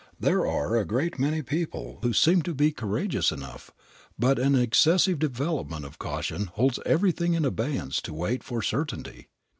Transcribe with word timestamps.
There 0.19 0.47
are 0.47 0.75
a 0.77 0.83
great 0.83 1.19
many 1.19 1.43
people 1.43 1.99
who 2.01 2.11
seem 2.11 2.41
to 2.41 2.55
be 2.55 2.71
courageous 2.71 3.31
enough, 3.31 3.69
but 4.17 4.39
an 4.39 4.55
excessive 4.55 5.19
development 5.19 5.85
of 5.85 5.99
caution 5.99 6.45
holds 6.47 6.79
everything 6.87 7.35
in 7.35 7.45
abeyance 7.45 8.01
to 8.01 8.13
wait 8.15 8.43
for 8.43 8.63
certainty. 8.63 9.27